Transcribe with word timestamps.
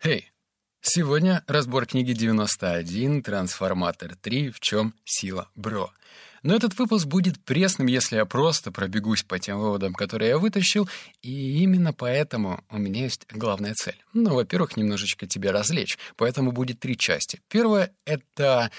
Хей! 0.00 0.30
Сегодня 0.80 1.42
разбор 1.48 1.84
книги 1.84 2.12
91 2.12 3.20
«Трансформатор 3.20 4.14
3. 4.14 4.50
В 4.50 4.60
чем 4.60 4.94
сила, 5.04 5.48
бро?». 5.56 5.90
Но 6.44 6.54
этот 6.54 6.78
выпуск 6.78 7.06
будет 7.06 7.42
пресным, 7.44 7.88
если 7.88 8.14
я 8.14 8.24
просто 8.24 8.70
пробегусь 8.70 9.24
по 9.24 9.40
тем 9.40 9.58
выводам, 9.58 9.94
которые 9.94 10.28
я 10.28 10.38
вытащил, 10.38 10.88
и 11.20 11.64
именно 11.64 11.92
поэтому 11.92 12.62
у 12.70 12.78
меня 12.78 13.02
есть 13.02 13.26
главная 13.32 13.74
цель. 13.74 14.00
Ну, 14.12 14.34
во-первых, 14.34 14.76
немножечко 14.76 15.26
тебя 15.26 15.50
развлечь, 15.50 15.98
поэтому 16.14 16.52
будет 16.52 16.78
три 16.78 16.96
части. 16.96 17.40
Первое— 17.48 17.92
это 18.04 18.70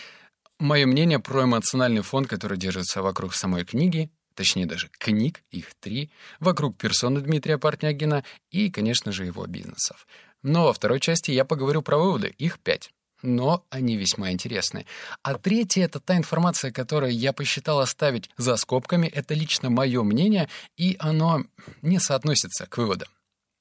мое 0.57 0.86
мнение 0.86 1.20
про 1.20 1.43
эмоциональный 1.43 2.01
фон, 2.01 2.23
который 2.23 2.57
держится 2.57 3.01
вокруг 3.01 3.33
самой 3.33 3.65
книги, 3.65 4.09
точнее 4.36 4.67
даже 4.67 4.88
книг, 4.97 5.43
их 5.51 5.73
три, 5.81 6.11
вокруг 6.39 6.77
персоны 6.77 7.20
Дмитрия 7.20 7.57
Портнягина 7.57 8.23
и, 8.51 8.71
конечно 8.71 9.11
же, 9.11 9.25
его 9.25 9.45
бизнесов. 9.47 10.07
Но 10.44 10.66
во 10.66 10.74
второй 10.74 11.00
части 11.00 11.32
я 11.32 11.46
поговорю 11.46 11.82
про 11.82 11.98
выводы, 11.98 12.34
их 12.38 12.60
пять. 12.60 12.92
Но 13.21 13.66
они 13.70 13.97
весьма 13.97 14.32
интересны. 14.32 14.86
А 15.24 15.34
третье— 15.36 15.84
это 15.86 16.00
та 16.00 16.16
информация, 16.16 16.71
которую 16.71 17.11
я 17.11 17.34
посчитал 17.34 17.80
оставить 17.80 18.30
за 18.38 18.56
скобками. 18.56 19.07
Это 19.07 19.33
лично 19.33 19.70
мое 19.70 20.04
мнение, 20.04 20.47
и 20.78 20.96
оно 21.00 21.44
не 21.82 22.00
соотносится 22.00 22.66
к 22.66 22.78
выводам. 22.78 23.10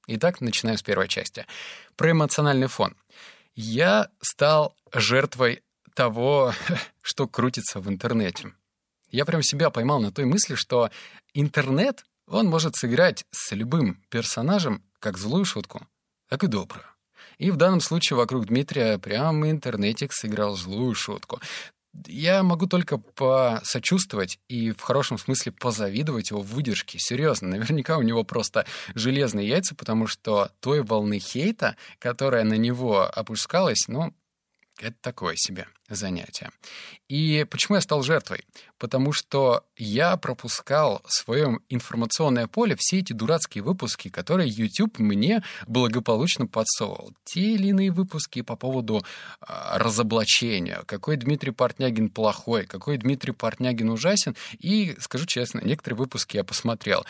Итак, 0.07 0.39
начинаем 0.39 0.77
с 0.77 0.81
первой 0.81 1.09
части. 1.09 1.45
Про 1.97 2.11
эмоциональный 2.11 2.67
фон. 2.67 2.95
Я 3.53 4.09
стал 4.21 4.75
жертвой 4.93 5.61
того, 5.93 6.53
что 7.01 7.27
крутится 7.27 7.81
в 7.81 7.89
интернете. 7.89 8.53
Я 9.11 9.25
прям 9.25 9.43
себя 9.43 9.69
поймал 9.69 9.99
на 9.99 10.11
той 10.11 10.25
мысли, 10.25 10.55
что 10.55 10.89
интернет, 11.33 12.05
он 12.27 12.47
может 12.47 12.75
сыграть 12.75 13.25
с 13.31 13.51
любым 13.51 14.01
персонажем 14.09 14.83
как 14.99 15.17
злую 15.17 15.45
шутку, 15.45 15.85
так 16.29 16.43
и 16.43 16.47
добрую. 16.47 16.85
И 17.37 17.51
в 17.51 17.57
данном 17.57 17.81
случае 17.81 18.17
вокруг 18.17 18.45
Дмитрия 18.45 18.97
прямо 18.97 19.49
интернетик 19.49 20.13
сыграл 20.13 20.55
злую 20.55 20.93
шутку. 20.93 21.39
Я 22.05 22.43
могу 22.43 22.67
только 22.67 22.97
посочувствовать 22.97 24.39
и 24.47 24.71
в 24.71 24.81
хорошем 24.81 25.17
смысле 25.17 25.53
позавидовать 25.53 26.29
его 26.29 26.41
выдержке. 26.41 26.99
Серьезно, 26.99 27.47
наверняка 27.47 27.97
у 27.97 28.03
него 28.03 28.23
просто 28.23 28.65
железные 28.93 29.47
яйца, 29.47 29.73
потому 29.73 30.05
что 30.05 30.51
той 30.59 30.83
волны 30.83 31.17
хейта, 31.19 31.75
которая 31.97 32.43
на 32.43 32.53
него 32.55 33.01
опускалась, 33.01 33.87
ну, 33.87 34.13
это 34.81 34.95
такое 35.01 35.35
себе 35.35 35.67
занятие. 35.89 36.51
И 37.07 37.45
почему 37.49 37.75
я 37.75 37.81
стал 37.81 38.03
жертвой? 38.03 38.45
Потому 38.77 39.11
что 39.11 39.65
я 39.75 40.17
пропускал 40.17 41.01
в 41.05 41.11
своем 41.11 41.61
информационное 41.69 42.47
поле 42.47 42.75
все 42.77 42.99
эти 42.99 43.13
дурацкие 43.13 43.63
выпуски, 43.63 44.09
которые 44.09 44.49
YouTube 44.49 44.99
мне 44.99 45.43
благополучно 45.67 46.47
подсовывал. 46.47 47.13
Те 47.23 47.55
или 47.55 47.67
иные 47.67 47.91
выпуски 47.91 48.41
по 48.41 48.55
поводу 48.55 49.03
э, 49.41 49.45
разоблачения, 49.77 50.83
какой 50.85 51.17
Дмитрий 51.17 51.51
Портнягин 51.51 52.09
плохой, 52.09 52.65
какой 52.65 52.97
Дмитрий 52.97 53.33
Портнягин 53.33 53.89
ужасен. 53.89 54.35
И, 54.59 54.95
скажу 54.99 55.25
честно, 55.25 55.59
некоторые 55.63 55.97
выпуски 55.97 56.37
я 56.37 56.43
посмотрел. 56.43 57.05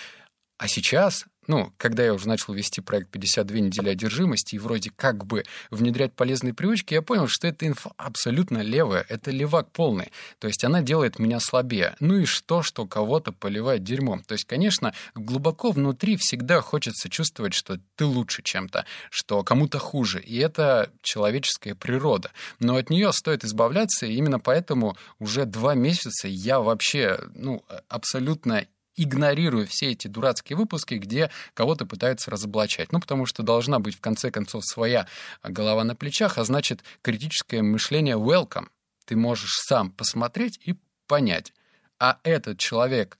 А 0.57 0.67
сейчас 0.67 1.25
ну, 1.49 1.73
когда 1.77 2.05
я 2.05 2.13
уже 2.13 2.27
начал 2.27 2.53
вести 2.53 2.79
проект 2.79 3.13
«52 3.13 3.59
недели 3.59 3.89
одержимости» 3.89 4.53
и 4.53 4.59
вроде 4.59 4.91
как 4.95 5.25
бы 5.25 5.45
внедрять 5.71 6.13
полезные 6.13 6.53
привычки, 6.53 6.93
я 6.93 7.01
понял, 7.01 7.27
что 7.27 7.47
эта 7.47 7.65
инфа 7.65 7.89
абсолютно 7.97 8.59
левая, 8.59 9.03
это 9.09 9.31
левак 9.31 9.71
полный. 9.71 10.11
То 10.37 10.47
есть 10.47 10.63
она 10.63 10.83
делает 10.83 11.17
меня 11.17 11.39
слабее. 11.39 11.95
Ну 11.99 12.17
и 12.17 12.25
что, 12.25 12.61
что 12.61 12.85
кого-то 12.85 13.31
поливает 13.31 13.83
дерьмом? 13.83 14.21
То 14.21 14.33
есть, 14.33 14.45
конечно, 14.45 14.93
глубоко 15.15 15.71
внутри 15.71 16.17
всегда 16.17 16.61
хочется 16.61 17.09
чувствовать, 17.09 17.55
что 17.55 17.79
ты 17.95 18.05
лучше 18.05 18.43
чем-то, 18.43 18.85
что 19.09 19.41
кому-то 19.43 19.79
хуже. 19.79 20.21
И 20.21 20.37
это 20.37 20.91
человеческая 21.01 21.73
природа. 21.73 22.29
Но 22.59 22.75
от 22.75 22.91
нее 22.91 23.11
стоит 23.11 23.43
избавляться, 23.43 24.05
и 24.05 24.13
именно 24.13 24.39
поэтому 24.39 24.95
уже 25.17 25.45
два 25.45 25.73
месяца 25.73 26.27
я 26.27 26.59
вообще, 26.59 27.19
ну, 27.33 27.65
абсолютно 27.87 28.67
игнорирую 29.01 29.65
все 29.67 29.91
эти 29.91 30.07
дурацкие 30.07 30.57
выпуски, 30.57 30.95
где 30.95 31.31
кого-то 31.53 31.85
пытаются 31.85 32.31
разоблачать. 32.31 32.91
Ну, 32.91 32.99
потому 32.99 33.25
что 33.25 33.43
должна 33.43 33.79
быть, 33.79 33.95
в 33.95 34.01
конце 34.01 34.31
концов, 34.31 34.65
своя 34.65 35.07
голова 35.43 35.83
на 35.83 35.95
плечах, 35.95 36.37
а 36.37 36.43
значит, 36.43 36.83
критическое 37.01 37.61
мышление 37.61 38.15
welcome. 38.15 38.67
Ты 39.05 39.15
можешь 39.15 39.53
сам 39.53 39.91
посмотреть 39.91 40.59
и 40.63 40.75
понять, 41.07 41.53
а 41.99 42.19
этот 42.23 42.59
человек 42.59 43.17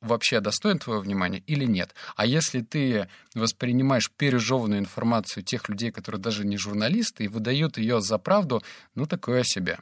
вообще 0.00 0.40
достоин 0.40 0.78
твоего 0.78 1.00
внимания 1.00 1.42
или 1.46 1.64
нет. 1.64 1.94
А 2.16 2.26
если 2.26 2.60
ты 2.60 3.08
воспринимаешь 3.34 4.10
пережеванную 4.10 4.80
информацию 4.80 5.44
тех 5.44 5.68
людей, 5.68 5.90
которые 5.92 6.20
даже 6.20 6.44
не 6.44 6.56
журналисты, 6.56 7.24
и 7.24 7.28
выдают 7.28 7.78
ее 7.78 8.00
за 8.00 8.18
правду, 8.18 8.62
ну, 8.94 9.06
такое 9.06 9.44
себе. 9.44 9.78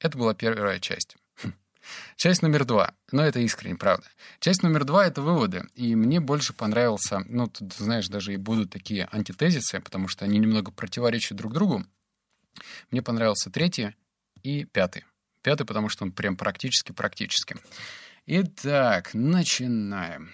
Это 0.00 0.16
была 0.18 0.34
первая 0.34 0.80
часть. 0.80 1.16
Часть 2.16 2.42
номер 2.42 2.64
два. 2.64 2.94
Но 3.12 3.24
это 3.24 3.40
искренне, 3.40 3.76
правда. 3.76 4.06
Часть 4.40 4.62
номер 4.62 4.84
два— 4.84 5.06
это 5.06 5.22
выводы. 5.22 5.64
И 5.74 5.94
мне 5.94 6.20
больше 6.20 6.52
понравился... 6.52 7.20
Ну, 7.26 7.46
тут, 7.46 7.74
знаешь, 7.74 8.08
даже 8.08 8.32
и 8.32 8.36
будут 8.36 8.70
такие 8.70 9.08
антитезисы, 9.12 9.80
потому 9.80 10.08
что 10.08 10.24
они 10.24 10.38
немного 10.38 10.70
противоречат 10.70 11.36
друг 11.36 11.52
другу. 11.52 11.84
Мне 12.90 13.02
понравился 13.02 13.50
третий 13.50 13.94
и 14.42 14.64
пятый. 14.64 15.04
Пятый, 15.42 15.64
потому 15.64 15.88
что 15.88 16.04
он 16.04 16.12
прям 16.12 16.36
практически-практически. 16.36 17.56
Итак, 18.26 19.10
начинаем. 19.12 20.32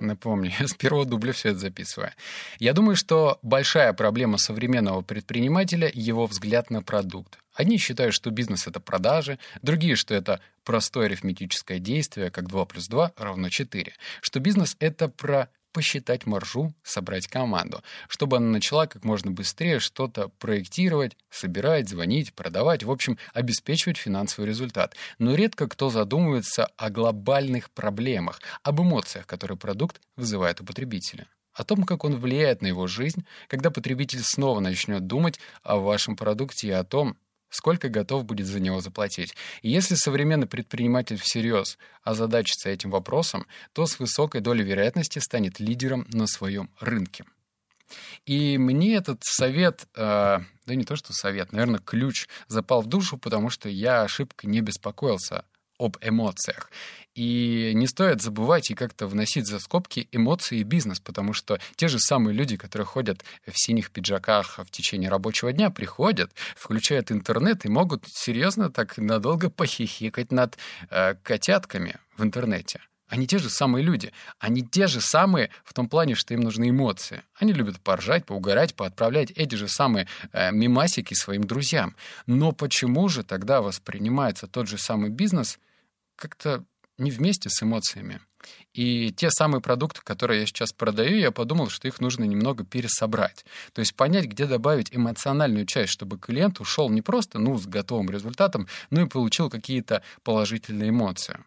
Напомню, 0.00 0.50
я 0.60 0.66
с 0.66 0.74
первого 0.74 1.04
дубля 1.04 1.32
все 1.32 1.50
это 1.50 1.58
записываю. 1.58 2.12
Я 2.58 2.72
думаю, 2.72 2.96
что 2.96 3.38
большая 3.42 3.92
проблема 3.92 4.38
современного 4.38 5.02
предпринимателя— 5.02 5.90
его 5.94 6.26
взгляд 6.26 6.70
на 6.70 6.82
продукт. 6.82 7.38
Одни 7.54 7.76
считают, 7.78 8.14
что 8.14 8.30
бизнес— 8.30 8.66
это 8.66 8.80
продажи, 8.80 9.38
другие, 9.62 9.96
что 9.96 10.14
это 10.14 10.40
простое 10.64 11.06
арифметическое 11.06 11.78
действие, 11.78 12.30
как 12.30 12.48
2 12.48 12.64
плюс 12.64 12.88
2 12.88 13.12
равно 13.16 13.48
4, 13.50 13.92
что 14.22 14.40
бизнес— 14.40 14.76
это 14.80 15.08
про 15.08 15.48
посчитать 15.72 16.26
маржу, 16.26 16.72
собрать 16.82 17.26
команду, 17.26 17.82
чтобы 18.08 18.38
она 18.38 18.46
начала 18.46 18.86
как 18.86 19.04
можно 19.04 19.30
быстрее 19.30 19.78
что-то 19.78 20.28
проектировать, 20.38 21.16
собирать, 21.30 21.88
звонить, 21.88 22.34
продавать, 22.34 22.82
в 22.82 22.90
общем, 22.90 23.18
обеспечивать 23.32 23.96
финансовый 23.96 24.46
результат. 24.46 24.94
Но 25.18 25.34
редко 25.34 25.68
кто 25.68 25.90
задумывается 25.90 26.66
о 26.76 26.90
глобальных 26.90 27.70
проблемах, 27.70 28.40
об 28.62 28.80
эмоциях, 28.80 29.26
которые 29.26 29.58
продукт 29.58 30.00
вызывает 30.16 30.60
у 30.60 30.64
потребителя 30.64 31.26
о 31.52 31.64
том, 31.64 31.82
как 31.82 32.04
он 32.04 32.16
влияет 32.16 32.62
на 32.62 32.68
его 32.68 32.86
жизнь, 32.86 33.26
когда 33.48 33.70
потребитель 33.70 34.22
снова 34.22 34.60
начнет 34.60 35.06
думать 35.06 35.40
о 35.62 35.76
вашем 35.76 36.16
продукте 36.16 36.68
и 36.68 36.70
о 36.70 36.84
том, 36.84 37.16
сколько 37.50 37.88
готов 37.88 38.24
будет 38.24 38.46
за 38.46 38.60
него 38.60 38.80
заплатить. 38.80 39.34
И 39.62 39.70
если 39.70 39.94
современный 39.94 40.46
предприниматель 40.46 41.18
всерьез 41.18 41.78
озадачится 42.02 42.70
этим 42.70 42.90
вопросом, 42.90 43.46
то 43.72 43.86
с 43.86 43.98
высокой 43.98 44.40
долей 44.40 44.64
вероятности 44.64 45.18
станет 45.18 45.60
лидером 45.60 46.06
на 46.12 46.26
своем 46.26 46.70
рынке. 46.80 47.24
И 48.24 48.56
мне 48.58 48.94
этот 48.94 49.22
совет, 49.24 49.86
э, 49.96 50.38
да 50.66 50.74
не 50.74 50.84
то 50.84 50.94
что 50.96 51.12
совет, 51.12 51.52
наверное, 51.52 51.80
ключ 51.80 52.28
запал 52.46 52.82
в 52.82 52.86
душу, 52.86 53.18
потому 53.18 53.50
что 53.50 53.68
я 53.68 54.02
ошибкой 54.02 54.48
не 54.48 54.60
беспокоился 54.60 55.44
об 55.80 55.96
эмоциях. 56.02 56.70
И 57.14 57.72
не 57.74 57.88
стоит 57.88 58.22
забывать 58.22 58.70
и 58.70 58.74
как-то 58.74 59.06
вносить 59.08 59.46
за 59.46 59.58
скобки 59.58 60.08
эмоции 60.12 60.60
и 60.60 60.62
бизнес, 60.62 61.00
потому 61.00 61.32
что 61.32 61.58
те 61.74 61.88
же 61.88 61.98
самые 61.98 62.34
люди, 62.34 62.56
которые 62.56 62.86
ходят 62.86 63.24
в 63.46 63.52
синих 63.54 63.90
пиджаках 63.90 64.58
в 64.58 64.70
течение 64.70 65.10
рабочего 65.10 65.52
дня, 65.52 65.70
приходят, 65.70 66.30
включают 66.54 67.10
интернет 67.10 67.64
и 67.64 67.68
могут 67.68 68.04
серьезно 68.06 68.70
так 68.70 68.96
надолго 68.98 69.50
похихикать 69.50 70.30
над 70.30 70.56
э, 70.90 71.14
котятками 71.24 71.96
в 72.16 72.22
интернете. 72.22 72.80
Они 73.10 73.26
те 73.26 73.38
же 73.38 73.50
самые 73.50 73.84
люди. 73.84 74.12
Они 74.38 74.62
те 74.62 74.86
же 74.86 75.00
самые 75.00 75.50
в 75.64 75.74
том 75.74 75.88
плане, 75.88 76.14
что 76.14 76.32
им 76.32 76.40
нужны 76.40 76.70
эмоции. 76.70 77.24
Они 77.34 77.52
любят 77.52 77.80
поржать, 77.80 78.24
поугарать, 78.24 78.76
поотправлять 78.76 79.32
эти 79.32 79.56
же 79.56 79.66
самые 79.66 80.06
э, 80.32 80.52
мимасики 80.52 81.14
своим 81.14 81.42
друзьям. 81.42 81.96
Но 82.26 82.52
почему 82.52 83.08
же 83.08 83.24
тогда 83.24 83.62
воспринимается 83.62 84.46
тот 84.46 84.68
же 84.68 84.78
самый 84.78 85.10
бизнес 85.10 85.58
как-то 86.20 86.64
не 86.98 87.10
вместе 87.10 87.48
с 87.48 87.62
эмоциями. 87.62 88.20
И 88.72 89.12
те 89.12 89.30
самые 89.30 89.60
продукты, 89.60 90.00
которые 90.02 90.40
я 90.40 90.46
сейчас 90.46 90.72
продаю, 90.72 91.18
я 91.18 91.30
подумал, 91.30 91.68
что 91.68 91.88
их 91.88 92.00
нужно 92.00 92.24
немного 92.24 92.64
пересобрать. 92.64 93.44
То 93.72 93.80
есть 93.80 93.94
понять, 93.94 94.26
где 94.26 94.46
добавить 94.46 94.94
эмоциональную 94.94 95.66
часть, 95.66 95.92
чтобы 95.92 96.18
клиент 96.18 96.60
ушел 96.60 96.88
не 96.88 97.02
просто 97.02 97.38
ну, 97.38 97.58
с 97.58 97.66
готовым 97.66 98.10
результатом, 98.10 98.68
но 98.90 99.02
и 99.02 99.08
получил 99.08 99.50
какие-то 99.50 100.02
положительные 100.22 100.90
эмоции. 100.90 101.38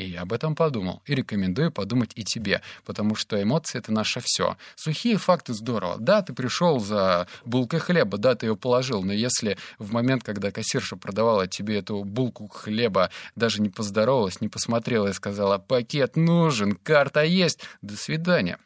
И 0.00 0.04
я 0.04 0.22
об 0.22 0.32
этом 0.32 0.54
подумал. 0.54 1.02
И 1.04 1.14
рекомендую 1.14 1.70
подумать 1.70 2.12
и 2.14 2.24
тебе, 2.24 2.62
потому 2.86 3.14
что 3.14 3.40
эмоции— 3.42 3.78
это 3.80 3.92
наше 3.92 4.22
все. 4.24 4.56
Сухие 4.74 5.18
факты 5.18 5.52
здорово. 5.52 5.98
Да, 5.98 6.22
ты 6.22 6.32
пришел 6.32 6.80
за 6.80 7.26
булкой 7.44 7.80
хлеба, 7.80 8.16
да, 8.16 8.34
ты 8.34 8.46
ее 8.46 8.56
положил, 8.56 9.02
но 9.02 9.12
если 9.12 9.58
в 9.78 9.92
момент, 9.92 10.24
когда 10.24 10.50
кассирша 10.52 10.96
продавала 10.96 11.46
тебе 11.46 11.76
эту 11.76 12.02
булку 12.02 12.48
хлеба, 12.48 13.10
даже 13.36 13.60
не 13.60 13.68
поздоровалась, 13.68 14.40
не 14.40 14.48
посмотрела 14.48 15.08
и 15.08 15.12
сказала 15.12 15.58
«пакет 15.58 16.16
нужен, 16.16 16.76
карта 16.76 17.22
есть, 17.22 17.60
до 17.82 17.94
свидания». 17.94 18.56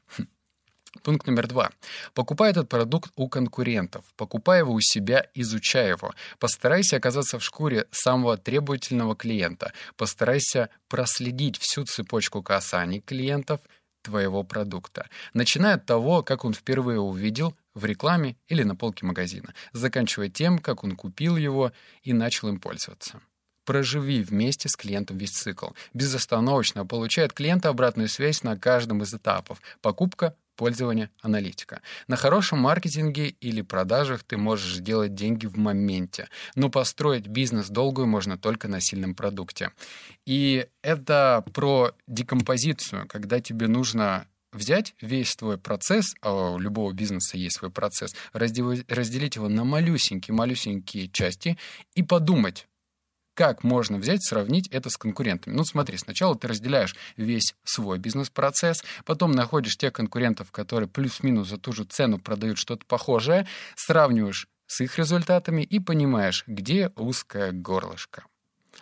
Пункт 1.02 1.26
номер 1.26 1.46
два. 1.48 1.70
Покупай 2.14 2.50
этот 2.50 2.68
продукт 2.68 3.12
у 3.16 3.28
конкурентов. 3.28 4.04
Покупай 4.16 4.60
его 4.60 4.72
у 4.72 4.80
себя, 4.80 5.26
изучай 5.34 5.90
его. 5.90 6.14
Постарайся 6.38 6.96
оказаться 6.96 7.38
в 7.38 7.44
шкуре 7.44 7.86
самого 7.90 8.36
требовательного 8.36 9.16
клиента. 9.16 9.72
Постарайся 9.96 10.70
проследить 10.88 11.58
всю 11.58 11.84
цепочку 11.84 12.42
касаний 12.42 13.00
клиентов 13.00 13.60
твоего 14.02 14.44
продукта. 14.44 15.08
Начиная 15.32 15.74
от 15.74 15.86
того, 15.86 16.22
как 16.22 16.44
он 16.44 16.54
впервые 16.54 17.00
увидел 17.00 17.56
в 17.74 17.84
рекламе 17.84 18.36
или 18.48 18.62
на 18.62 18.76
полке 18.76 19.06
магазина, 19.06 19.54
заканчивая 19.72 20.28
тем, 20.28 20.58
как 20.58 20.84
он 20.84 20.94
купил 20.94 21.36
его 21.36 21.72
и 22.02 22.12
начал 22.12 22.48
им 22.48 22.60
пользоваться. 22.60 23.20
Проживи 23.64 24.22
вместе 24.22 24.68
с 24.68 24.76
клиентом 24.76 25.16
весь 25.16 25.30
цикл. 25.30 25.68
Безостановочно 25.94 26.84
получай 26.84 27.24
от 27.24 27.32
клиента 27.32 27.70
обратную 27.70 28.08
связь 28.08 28.42
на 28.42 28.58
каждом 28.58 29.02
из 29.02 29.14
этапов. 29.14 29.60
Покупка, 29.80 30.36
пользование, 30.56 31.10
аналитика. 31.20 31.82
На 32.08 32.16
хорошем 32.16 32.58
маркетинге 32.60 33.28
или 33.40 33.62
продажах 33.62 34.22
ты 34.22 34.36
можешь 34.36 34.76
сделать 34.76 35.14
деньги 35.14 35.46
в 35.46 35.56
моменте, 35.56 36.28
но 36.54 36.70
построить 36.70 37.26
бизнес 37.26 37.68
долгую 37.68 38.06
можно 38.06 38.38
только 38.38 38.68
на 38.68 38.80
сильном 38.80 39.14
продукте. 39.14 39.70
И 40.26 40.66
это 40.82 41.44
про 41.52 41.92
декомпозицию, 42.06 43.06
когда 43.08 43.40
тебе 43.40 43.68
нужно 43.68 44.26
взять 44.52 44.94
весь 45.00 45.34
твой 45.34 45.58
процесс, 45.58 46.14
а 46.20 46.52
у 46.52 46.58
любого 46.58 46.92
бизнеса 46.92 47.36
есть 47.36 47.58
свой 47.58 47.70
процесс, 47.70 48.14
разделить 48.32 49.36
его 49.36 49.48
на 49.48 49.64
малюсенькие-малюсенькие 49.64 51.08
части 51.08 51.58
и 51.94 52.02
подумать, 52.02 52.68
как 53.34 53.64
можно 53.64 53.98
взять, 53.98 54.24
сравнить 54.24 54.68
это 54.68 54.90
с 54.90 54.96
конкурентами? 54.96 55.54
Ну, 55.54 55.64
смотри, 55.64 55.98
сначала 55.98 56.36
ты 56.36 56.48
разделяешь 56.48 56.96
весь 57.16 57.54
свой 57.64 57.98
бизнес-процесс, 57.98 58.84
потом 59.04 59.32
находишь 59.32 59.76
тех 59.76 59.92
конкурентов, 59.92 60.52
которые 60.52 60.88
плюс-минус 60.88 61.48
за 61.48 61.58
ту 61.58 61.72
же 61.72 61.84
цену 61.84 62.18
продают 62.18 62.58
что-то 62.58 62.86
похожее, 62.86 63.46
сравниваешь 63.76 64.48
с 64.66 64.80
их 64.80 64.98
результатами 64.98 65.62
и 65.62 65.78
понимаешь, 65.78 66.44
где 66.46 66.90
узкое 66.96 67.52
горлышко. 67.52 68.24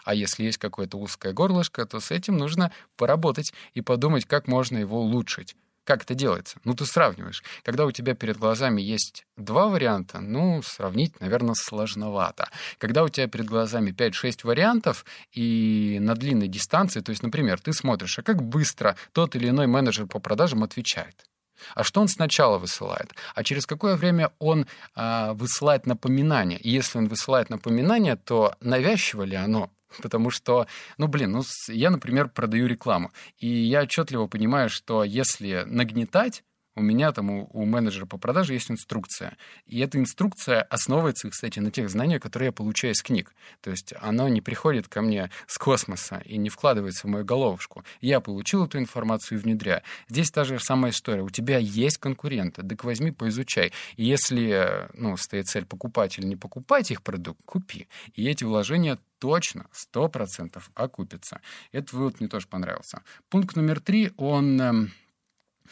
А 0.04 0.14
если 0.14 0.44
есть 0.44 0.58
какое-то 0.58 0.98
узкое 0.98 1.32
горлышко, 1.32 1.84
то 1.87 2.00
с 2.00 2.10
этим 2.10 2.37
нужно 2.37 2.72
поработать 2.96 3.52
и 3.75 3.81
подумать, 3.81 4.25
как 4.25 4.48
можно 4.48 4.78
его 4.78 5.00
улучшить. 5.00 5.56
Как 5.84 6.02
это 6.05 6.14
делается? 6.14 6.58
Ну, 6.64 6.75
ты 6.75 6.87
сравниваешь. 6.87 7.43
Когда 7.64 7.87
у 7.87 7.90
тебя 7.90 8.14
перед 8.14 8.37
глазами 8.37 8.81
есть 8.81 9.26
два 9.37 9.67
варианта, 9.67 10.20
ну, 10.20 10.62
сравнить, 10.62 11.20
наверное, 11.20 11.55
сложновато. 11.55 12.49
Когда 12.79 13.02
у 13.02 13.08
тебя 13.08 13.26
перед 13.26 13.46
глазами 13.46 13.90
5-6 13.90 14.40
вариантов 14.44 15.05
и 15.32 15.99
на 16.00 16.14
длинной 16.14 16.46
дистанции, 16.49 17.00
то 17.00 17.11
есть, 17.11 17.23
например, 17.25 17.61
ты 17.61 17.73
смотришь, 17.73 18.19
а 18.19 18.23
как 18.23 18.43
быстро 18.43 18.96
тот 19.12 19.34
или 19.34 19.49
иной 19.49 19.67
менеджер 19.67 20.06
по 20.06 20.20
продажам 20.20 20.62
отвечает. 20.62 21.26
А 21.75 21.84
что 21.84 22.00
он 22.00 22.08
сначала 22.08 22.58
высылает? 22.58 23.12
А 23.34 23.43
через 23.43 23.67
какое 23.67 23.96
время 23.96 24.32
он 24.38 24.67
а, 24.94 25.32
высылает 25.34 25.87
напоминание? 25.87 26.58
И 26.58 26.70
если 26.70 26.99
он 26.99 27.08
высылает 27.08 27.50
напоминание, 27.50 28.17
то 28.17 28.55
навязчиво 28.61 29.23
ли 29.23 29.37
оно? 29.37 29.70
Потому 30.00 30.31
что, 30.31 30.67
ну, 30.99 31.09
блин, 31.09 31.33
ну, 31.33 31.43
я, 31.69 31.91
например, 31.91 32.29
продаю 32.29 32.67
рекламу. 32.67 33.11
И 33.39 33.49
я 33.49 33.83
отчетливо 33.83 34.27
понимаю, 34.27 34.69
что 34.69 35.05
если 35.05 35.65
нагнетать, 35.67 36.44
у 36.74 36.82
меня 36.82 37.12
там 37.12 37.30
у, 37.30 37.48
у 37.52 37.64
менеджера 37.64 38.06
по 38.06 38.19
продаже 38.19 38.54
есть 38.54 38.70
инструкция. 38.70 39.36
И 39.66 39.80
эта 39.80 39.98
инструкция 39.98 40.62
основывается, 40.62 41.28
кстати, 41.28 41.58
на 41.58 41.70
тех 41.70 41.90
знаниях, 41.90 42.22
которые 42.22 42.46
я 42.46 42.52
получаю 42.52 42.94
из 42.94 43.02
книг. 43.02 43.34
То 43.60 43.70
есть 43.70 43.92
она 44.00 44.28
не 44.28 44.40
приходит 44.40 44.88
ко 44.88 45.02
мне 45.02 45.30
с 45.46 45.58
космоса 45.58 46.22
и 46.24 46.36
не 46.36 46.48
вкладывается 46.48 47.06
в 47.06 47.10
мою 47.10 47.24
головушку. 47.24 47.84
Я 48.00 48.20
получил 48.20 48.64
эту 48.64 48.78
информацию 48.78 49.38
и 49.38 49.42
внедряю. 49.42 49.82
Здесь 50.08 50.30
та 50.30 50.44
же 50.44 50.58
самая 50.58 50.92
история. 50.92 51.22
У 51.22 51.30
тебя 51.30 51.58
есть 51.58 51.98
конкуренты, 51.98 52.62
так 52.62 52.84
возьми, 52.84 53.10
поизучай. 53.10 53.72
И 53.96 54.04
если 54.04 54.88
ну, 54.94 55.16
стоит 55.16 55.46
цель 55.46 55.66
покупать 55.66 56.19
или 56.19 56.26
не 56.26 56.36
покупать 56.36 56.90
их 56.90 57.02
продукт, 57.02 57.40
купи. 57.44 57.88
И 58.14 58.28
эти 58.28 58.44
вложения 58.44 58.98
точно, 59.19 59.66
сто 59.72 60.08
процентов 60.08 60.70
окупятся. 60.74 61.40
Этот 61.70 61.92
вывод 61.92 62.19
мне 62.19 62.28
тоже 62.28 62.48
понравился. 62.48 63.02
Пункт 63.28 63.56
номер 63.56 63.80
три, 63.80 64.10
он... 64.16 64.90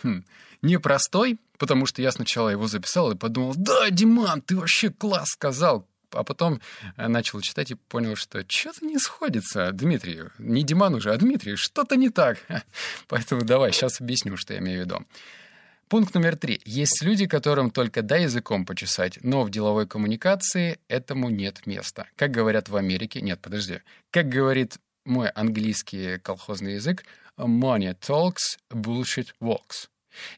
Хм, 0.03 0.25
непростой, 0.63 1.39
потому 1.59 1.87
что 1.87 2.03
я 2.03 2.11
сначала 2.13 2.49
его 2.49 2.67
записал 2.67 3.13
и 3.13 3.17
подумал, 3.17 3.55
да, 3.57 3.91
Диман, 3.91 4.43
ты 4.43 4.57
вообще 4.57 4.91
класс 4.91 5.29
сказал, 5.31 5.87
а 6.13 6.25
потом 6.25 6.61
э, 6.97 7.09
начал 7.09 7.41
читать 7.41 7.71
и 7.71 7.75
понял, 7.75 8.17
что 8.17 8.45
что-то 8.49 8.85
не 8.85 8.99
сходится 8.99 9.71
Дмитрию. 9.73 10.33
Не 10.39 10.63
Диман 10.63 10.95
уже, 10.95 11.13
а 11.13 11.17
Дмитрий, 11.17 11.57
что-то 11.57 11.97
не 11.97 12.11
так. 12.11 12.39
Поэтому 13.09 13.43
давай, 13.43 13.73
сейчас 13.73 14.01
объясню, 14.01 14.37
что 14.37 14.55
я 14.55 14.61
имею 14.61 14.83
в 14.83 14.85
виду. 14.85 15.07
Пункт 15.89 16.15
номер 16.15 16.37
три. 16.37 16.61
Есть 16.65 17.03
люди, 17.03 17.27
которым 17.27 17.73
только 17.73 18.03
дай 18.03 18.23
языком 18.23 18.65
почесать, 18.65 19.19
но 19.23 19.43
в 19.43 19.51
деловой 19.51 19.89
коммуникации 19.89 20.79
этому 20.87 21.31
нет 21.31 21.67
места. 21.67 22.07
Как 22.15 22.31
говорят 22.31 22.69
в 22.69 22.77
Америке... 22.77 23.21
Нет, 23.21 23.41
подожди. 23.41 23.81
Как 24.13 24.29
говорит 24.29 24.77
мой 25.05 25.29
английский 25.29 26.19
колхозный 26.19 26.75
язык, 26.75 27.05
money 27.39 27.97
talks, 27.99 28.59
bullshit 28.71 29.29
walks. 29.41 29.89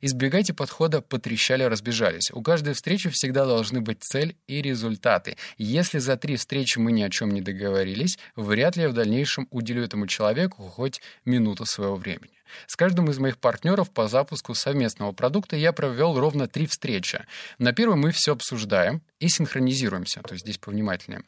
Избегайте 0.00 0.54
подхода 0.54 1.00
«потрещали, 1.00 1.62
разбежались». 1.64 2.30
У 2.32 2.42
каждой 2.42 2.74
встречи 2.74 3.08
всегда 3.10 3.44
должны 3.44 3.80
быть 3.80 4.02
цель 4.02 4.36
и 4.46 4.60
результаты. 4.60 5.36
Если 5.56 5.98
за 5.98 6.16
три 6.16 6.36
встречи 6.36 6.78
мы 6.78 6.92
ни 6.92 7.02
о 7.02 7.10
чем 7.10 7.30
не 7.30 7.40
договорились, 7.40 8.18
вряд 8.36 8.76
ли 8.76 8.82
я 8.82 8.88
в 8.88 8.94
дальнейшем 8.94 9.48
уделю 9.50 9.82
этому 9.82 10.06
человеку 10.06 10.62
хоть 10.64 11.00
минуту 11.24 11.64
своего 11.64 11.96
времени. 11.96 12.32
С 12.66 12.76
каждым 12.76 13.08
из 13.10 13.18
моих 13.18 13.38
партнеров 13.38 13.90
по 13.90 14.08
запуску 14.08 14.54
совместного 14.54 15.12
продукта 15.12 15.56
я 15.56 15.72
провел 15.72 16.18
ровно 16.18 16.48
три 16.48 16.66
встречи. 16.66 17.24
На 17.58 17.72
первой 17.72 17.96
мы 17.96 18.10
все 18.10 18.32
обсуждаем 18.32 19.02
и 19.20 19.28
синхронизируемся, 19.28 20.20
то 20.20 20.34
есть 20.34 20.44
здесь 20.44 20.58
повнимательнее. 20.58 21.22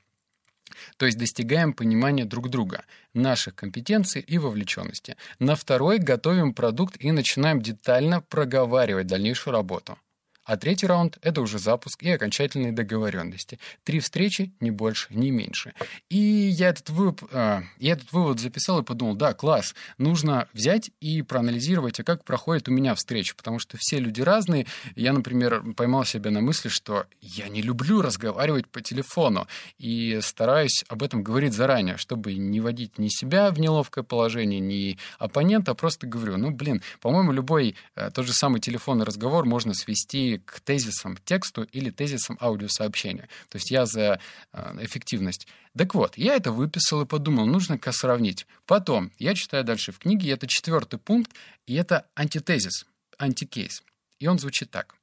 То 0.97 1.07
есть 1.07 1.19
достигаем 1.19 1.73
понимания 1.73 2.25
друг 2.25 2.49
друга, 2.49 2.85
наших 3.13 3.55
компетенций 3.55 4.21
и 4.21 4.39
вовлеченности. 4.39 5.17
На 5.39 5.57
второй 5.57 5.99
готовим 5.99 6.55
продукт 6.55 6.97
и 6.99 7.11
начинаем 7.13 7.61
детально 7.61 8.21
проговаривать 8.21 9.07
дальнейшую 9.07 9.53
работу. 9.53 9.99
А 10.45 10.57
третий 10.57 10.87
раунд— 10.87 11.19
это 11.23 11.41
уже 11.41 11.59
запуск 11.59 12.03
и 12.03 12.11
окончательные 12.11 12.73
договоренности. 12.73 13.59
Три 13.83 14.01
встречи, 14.01 14.53
ни 14.61 14.71
больше, 14.71 15.09
ни 15.11 15.31
меньше. 15.31 15.73
И 16.11 16.19
я 16.19 16.69
этот, 16.69 16.91
вывод, 16.91 17.23
э, 17.31 17.63
я 17.79 17.93
этот 17.93 18.13
вывод 18.13 18.41
записал 18.41 18.81
и 18.81 18.85
подумал, 18.85 19.15
да, 19.15 19.33
класс, 19.33 19.75
нужно 19.97 20.47
взять 20.53 20.91
и 21.01 21.23
проанализировать, 21.23 21.99
а 22.01 22.05
как 22.05 22.25
проходит 22.25 22.69
у 22.69 22.73
меня 22.73 22.95
встреча, 22.95 23.35
потому 23.35 23.59
что 23.59 23.79
все 23.81 23.99
люди 23.99 24.21
разные. 24.21 24.67
Я, 24.97 25.15
например, 25.15 25.63
поймал 25.75 26.05
себя 26.05 26.31
на 26.31 26.43
мысли, 26.43 26.69
что 26.69 27.07
я 27.21 27.49
не 27.49 27.63
люблю 27.63 28.03
разговаривать 28.03 28.69
по 28.69 28.83
телефону 28.83 29.47
и 29.79 30.19
стараюсь 30.23 30.85
об 30.89 31.03
этом 31.03 31.23
говорить 31.23 31.55
заранее, 31.55 31.97
чтобы 31.97 32.35
не 32.35 32.61
вводить 32.61 32.99
ни 32.99 33.09
себя 33.09 33.51
в 33.51 33.59
неловкое 33.59 34.05
положение, 34.05 34.61
ни 34.61 34.99
оппонента, 35.19 35.73
а 35.73 35.75
просто 35.75 36.07
говорю, 36.07 36.37
ну, 36.37 36.51
блин, 36.51 36.83
по-моему, 37.01 37.33
любой 37.33 37.77
э, 37.95 38.11
тот 38.11 38.27
же 38.27 38.35
самый 38.35 38.61
телефонный 38.61 39.07
разговор 39.07 39.47
можно 39.47 39.73
свести 39.73 40.34
к 40.39 40.61
тезисам 40.61 41.17
тексту 41.25 41.63
или 41.65 41.91
тезисам 41.91 42.39
аудиосообщения. 42.41 43.29
То 43.49 43.57
есть 43.57 43.71
я 43.71 43.87
за 43.87 44.21
э, 44.53 44.77
эффективность. 44.81 45.47
Так 45.77 45.95
вот, 45.95 46.17
я 46.17 46.37
это 46.37 46.53
выписал 46.53 47.03
и 47.03 47.07
подумал, 47.07 47.47
нужно-ка 47.47 47.93
сравнить. 47.93 48.47
Потом, 48.67 49.11
я 49.19 49.35
читаю 49.35 49.65
дальше 49.65 49.93
в 49.93 49.99
книге, 49.99 50.31
это 50.31 50.47
четвертый 50.47 50.99
пункт, 50.99 51.33
и 51.67 51.75
это 51.75 52.07
антитезис, 52.15 52.87
антикейс. 53.19 53.83
И 54.21 54.27
он 54.27 54.39
звучит 54.39 54.71
так. 54.71 54.95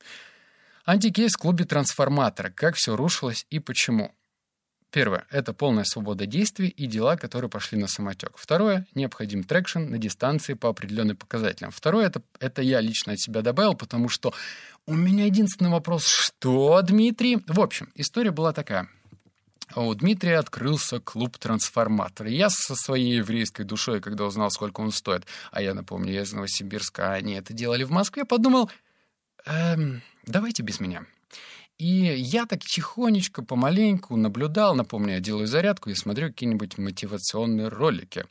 Антикейс 0.85 1.33
в 1.33 1.37
клубе 1.37 1.65
трансформатора. 1.65 2.49
Как 2.49 2.75
все 2.75 2.95
рушилось 2.95 3.45
и 3.49 3.59
почему. 3.59 4.15
Первое— 4.91 5.25
это 5.31 5.53
полная 5.53 5.85
свобода 5.85 6.25
действий 6.25 6.67
и 6.67 6.85
дела, 6.85 7.15
которые 7.15 7.49
пошли 7.49 7.77
на 7.77 7.87
самотек. 7.87 8.33
Второе— 8.35 8.85
необходим 8.93 9.43
traction 9.43 9.79
на 9.79 9.97
дистанции 9.97 10.53
по 10.53 10.67
определенным 10.67 11.15
показателям. 11.15 11.71
Второе 11.71 12.07
это,— 12.07 12.21
это 12.39 12.61
я 12.61 12.81
лично 12.81 13.13
от 13.13 13.19
себя 13.21 13.41
добавил, 13.41 13.73
потому 13.73 14.09
что 14.09 14.33
у 14.85 14.93
меня 14.93 15.25
единственный 15.25 15.71
вопрос— 15.71 16.07
что, 16.07 16.81
Дмитрий? 16.81 17.41
В 17.47 17.61
общем, 17.61 17.89
история 17.95 18.31
была 18.31 18.51
такая. 18.51 18.89
У 19.75 19.93
Дмитрия 19.93 20.37
открылся 20.37 20.99
клуб 20.99 21.37
«Трансформатор». 21.37 22.27
Я 22.27 22.49
со 22.49 22.75
своей 22.75 23.17
еврейской 23.17 23.63
душой, 23.63 24.01
когда 24.01 24.25
узнал, 24.25 24.51
сколько 24.51 24.81
он 24.81 24.91
стоит, 24.91 25.25
а 25.51 25.61
я 25.61 25.73
напомню, 25.73 26.11
я 26.11 26.23
из 26.23 26.33
Новосибирска, 26.33 27.13
а 27.13 27.13
они 27.13 27.35
это 27.35 27.53
делали 27.53 27.83
в 27.83 27.91
Москве, 27.91 28.25
подумал, 28.25 28.69
эм, 29.45 30.01
давайте 30.25 30.63
без 30.63 30.81
меня. 30.81 31.05
И 31.81 32.13
я 32.15 32.45
так 32.45 32.59
тихонечко, 32.63 33.41
помаленьку 33.41 34.15
наблюдал, 34.15 34.75
напомню, 34.75 35.15
я 35.15 35.19
делаю 35.19 35.47
зарядку 35.47 35.89
и 35.89 35.95
смотрю 35.95 36.27
какие-нибудь 36.27 36.77
мотивационные 36.77 37.69
ролики. 37.69 38.27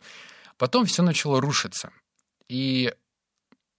Потом 0.56 0.86
все 0.86 1.02
начало 1.02 1.40
рушиться. 1.40 1.90
И 2.48 2.94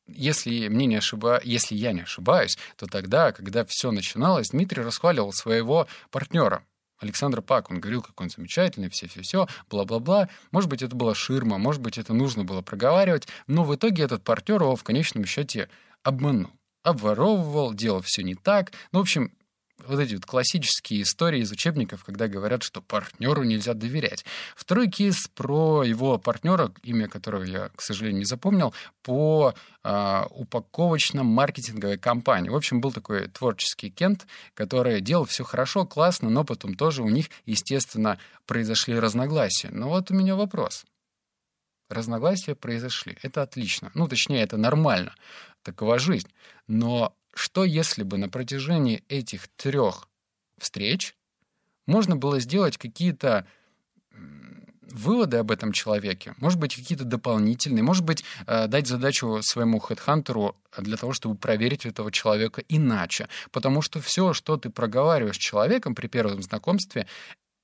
если, 0.07 0.67
мне 0.67 0.87
не 0.87 0.97
ошиба... 0.97 1.39
если 1.45 1.75
я 1.75 1.93
не 1.93 2.01
ошибаюсь, 2.01 2.57
то 2.75 2.85
тогда, 2.85 3.31
когда 3.31 3.63
все 3.63 3.91
начиналось, 3.91 4.49
Дмитрий 4.49 4.83
расхваливал 4.83 5.31
своего 5.31 5.87
партнера, 6.09 6.65
Александра 6.99 7.39
Пак, 7.39 7.71
он 7.71 7.79
говорил, 7.79 8.01
как 8.01 8.19
он 8.19 8.29
замечательный, 8.29 8.89
все-все-все, 8.89 9.47
бла-бла-бла. 9.69 10.27
Может 10.51 10.69
быть, 10.69 10.81
это 10.81 10.97
была 10.97 11.15
ширма, 11.15 11.57
может 11.57 11.81
быть, 11.81 11.97
это 11.97 12.13
нужно 12.13 12.43
было 12.43 12.61
проговаривать, 12.61 13.29
но 13.47 13.63
в 13.63 13.73
итоге 13.73 14.03
этот 14.03 14.21
партнер 14.21 14.63
его 14.63 14.75
в 14.75 14.83
конечном 14.83 15.23
счете 15.25 15.69
обманул. 16.03 16.51
обворовывал, 16.83 17.73
делал 17.73 18.01
все 18.01 18.21
не 18.21 18.35
так. 18.35 18.73
Ну, 18.91 18.99
в 18.99 19.03
общем, 19.03 19.31
вот 19.87 19.99
эти 19.99 20.15
вот 20.15 20.25
классические 20.25 21.03
истории 21.03 21.41
из 21.41 21.51
учебников, 21.51 22.03
когда 22.03 22.27
говорят, 22.27 22.63
что 22.63 22.81
партнеру 22.81 23.43
нельзя 23.43 23.73
доверять. 23.73 24.25
Второй 24.55 24.89
кейс 24.89 25.27
про 25.27 25.83
его 25.83 26.17
партнера, 26.17 26.71
имя 26.83 27.07
которого 27.07 27.43
я, 27.43 27.69
к 27.75 27.81
сожалению, 27.81 28.19
не 28.19 28.25
запомнил, 28.25 28.73
по 29.03 29.53
э, 29.83 30.23
упаковочно-маркетинговой 30.29 31.97
компании. 31.97 32.49
В 32.49 32.55
общем, 32.55 32.81
был 32.81 32.91
такой 32.91 33.27
творческий 33.27 33.89
Кент, 33.89 34.27
который 34.53 35.01
делал 35.01 35.25
все 35.25 35.43
хорошо, 35.43 35.85
классно, 35.85 36.29
но 36.29 36.43
потом 36.43 36.75
тоже 36.75 37.03
у 37.03 37.09
них, 37.09 37.27
естественно, 37.45 38.17
произошли 38.45 38.97
разногласия. 38.99 39.69
Но 39.71 39.89
вот 39.89 40.11
у 40.11 40.13
меня 40.13 40.35
вопрос. 40.35 40.85
Разногласия 41.89 42.55
произошли. 42.55 43.17
Это 43.21 43.41
отлично. 43.41 43.91
Ну, 43.93 44.07
точнее, 44.07 44.43
это 44.43 44.55
нормально. 44.57 45.13
Такова 45.61 45.99
жизнь. 45.99 46.29
Но 46.67 47.13
что 47.33 47.63
если 47.63 48.03
бы 48.03 48.17
на 48.17 48.29
протяжении 48.29 49.03
этих 49.07 49.47
трех 49.49 50.07
встреч 50.57 51.15
можно 51.87 52.15
было 52.15 52.39
сделать 52.39 52.77
какие-то 52.77 53.47
выводы 54.91 55.37
об 55.37 55.51
этом 55.51 55.71
человеке, 55.71 56.33
может 56.37 56.59
быть, 56.59 56.75
какие-то 56.75 57.05
дополнительные, 57.05 57.83
может 57.83 58.03
быть, 58.03 58.23
э, 58.45 58.67
дать 58.67 58.87
задачу 58.87 59.39
своему 59.41 59.79
хедхантеру 59.79 60.55
для 60.77 60.97
того, 60.97 61.13
чтобы 61.13 61.35
проверить 61.35 61.85
этого 61.85 62.11
человека 62.11 62.61
иначе. 62.67 63.27
Потому 63.51 63.81
что 63.81 64.01
все, 64.01 64.33
что 64.33 64.57
ты 64.57 64.69
проговариваешь 64.69 65.35
с 65.35 65.39
человеком 65.39 65.95
при 65.95 66.07
первом 66.07 66.41
знакомстве, 66.41 67.07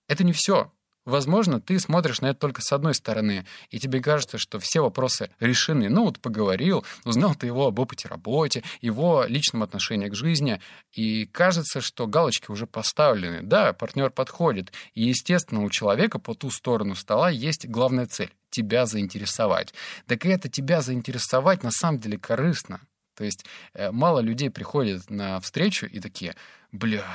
это 0.08 0.24
не 0.24 0.34
все. 0.34 0.72
Возможно, 1.08 1.62
ты 1.62 1.80
смотришь 1.80 2.20
на 2.20 2.26
это 2.26 2.40
только 2.42 2.62
с 2.62 2.74
одной 2.74 2.94
стороны, 2.94 3.46
и 3.70 3.80
тебе 3.80 4.02
кажется, 4.02 4.38
что 4.38 4.60
все 4.60 4.82
вопросы 4.82 5.30
решены. 5.40 5.88
Ну 5.88 6.04
вот 6.04 6.20
поговорил, 6.20 6.84
узнал 7.06 7.34
ты 7.34 7.46
его 7.46 7.68
об 7.68 7.80
опыте 7.80 8.10
работе, 8.10 8.62
его 8.82 9.24
личном 9.26 9.64
отношении 9.64 10.10
к 10.10 10.16
жизни, 10.16 10.60
и 10.92 11.26
кажется, 11.26 11.80
что 11.80 12.08
галочки 12.08 12.52
уже 12.52 12.68
поставлены. 12.68 13.42
Да, 13.42 13.72
партнер 13.72 14.10
подходит, 14.10 14.74
и, 14.96 15.06
естественно, 15.06 15.64
у 15.64 15.70
человека 15.70 16.20
по 16.20 16.36
ту 16.36 16.52
сторону 16.52 16.94
стола 16.94 17.30
есть 17.30 17.66
главная 17.66 18.08
цель— 18.08 18.34
тебя 18.50 18.86
заинтересовать. 18.86 19.74
Так 20.08 20.26
и 20.26 20.30
это 20.30 20.50
тебя 20.50 20.82
заинтересовать 20.82 21.64
на 21.64 21.72
самом 21.72 22.02
деле 22.02 22.20
корыстно. 22.20 22.82
То 23.16 23.24
есть 23.24 23.46
э, 23.74 23.92
мало 23.92 24.20
людей 24.20 24.50
приходят 24.50 25.10
на 25.10 25.40
встречу 25.40 25.86
и 25.86 26.02
такие, 26.02 26.36
бля, 26.74 27.06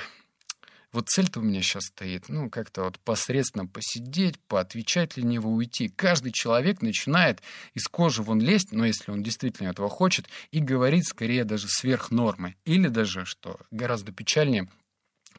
вот 0.93 1.09
цель-то 1.09 1.41
у 1.41 1.43
меня 1.43 1.63
сейчас 1.63 1.85
стоит, 1.85 2.29
ну, 2.29 2.51
как-то 2.51 2.85
вот 2.85 2.99
посредственно 3.01 3.67
посидеть, 3.67 4.39
поотвечать 4.41 5.17
лениво 5.17 5.49
уйти. 5.49 5.89
Каждый 5.89 6.33
человек 6.33 6.83
начинает 6.83 7.43
из 7.75 7.89
кожи 7.89 8.23
вон 8.23 8.41
лезть, 8.41 8.73
но 8.73 8.85
если 8.85 9.11
он 9.11 9.23
действительно 9.23 9.69
этого 9.69 9.89
хочет, 9.89 10.29
и 10.51 10.61
говорить 10.61 11.09
скорее 11.09 11.45
даже 11.45 11.67
сверх 11.69 12.11
нормы. 12.11 12.57
Или 12.65 12.89
даже, 12.89 13.25
что 13.25 13.59
гораздо 13.71 14.13
печальнее, 14.13 14.69